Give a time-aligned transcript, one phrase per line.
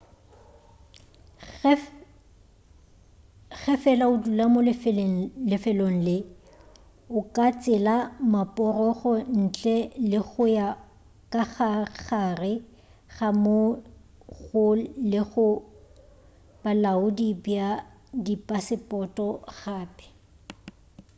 [3.63, 4.59] ge fela o dula mo
[5.51, 6.17] lefelong le
[7.17, 7.95] o ka tsela
[8.33, 9.11] maporogo
[9.41, 9.75] ntle
[10.09, 10.67] le go ya
[11.33, 11.43] ka
[12.05, 12.53] gare
[13.15, 13.67] ga moo
[14.37, 14.65] go
[15.11, 15.47] lego
[16.61, 17.67] bolaodi bja
[18.25, 19.27] dipasepoto
[19.57, 20.07] gape